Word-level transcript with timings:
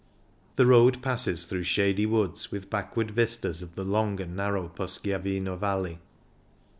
The 0.55 0.65
road 0.65 1.03
passes 1.03 1.45
through 1.45 1.61
shady 1.65 2.07
woods, 2.07 2.51
with 2.51 2.71
backward 2.71 3.11
vistas 3.11 3.61
of 3.61 3.75
the 3.75 3.85
long 3.85 4.19
and 4.19 4.35
narrow 4.35 4.67
Poschiavino 4.67 5.55
Valley. 5.59 5.99